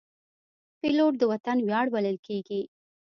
[0.79, 2.61] پیلوټ د وطن ویاړ بلل کېږي.